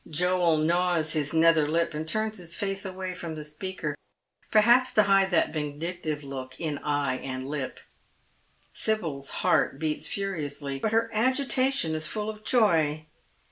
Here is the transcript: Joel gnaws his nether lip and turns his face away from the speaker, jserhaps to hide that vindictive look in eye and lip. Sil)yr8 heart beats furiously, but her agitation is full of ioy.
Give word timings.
Joel 0.09 0.57
gnaws 0.57 1.13
his 1.13 1.31
nether 1.31 1.67
lip 1.67 1.93
and 1.93 2.07
turns 2.07 2.39
his 2.39 2.55
face 2.55 2.85
away 2.85 3.13
from 3.13 3.35
the 3.35 3.43
speaker, 3.45 3.93
jserhaps 4.51 4.91
to 4.95 5.03
hide 5.03 5.29
that 5.29 5.53
vindictive 5.53 6.23
look 6.23 6.59
in 6.59 6.79
eye 6.79 7.17
and 7.19 7.47
lip. 7.47 7.79
Sil)yr8 8.73 9.29
heart 9.29 9.77
beats 9.77 10.07
furiously, 10.07 10.79
but 10.79 10.91
her 10.91 11.07
agitation 11.13 11.93
is 11.93 12.07
full 12.07 12.31
of 12.31 12.43
ioy. 12.43 13.05